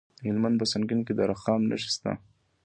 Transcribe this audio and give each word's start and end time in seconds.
د 0.17 0.19
هلمند 0.27 0.55
په 0.59 0.65
سنګین 0.71 1.01
کې 1.07 1.13
د 1.15 1.21
رخام 1.31 1.61
نښې 1.69 1.89
شته. 1.95 2.11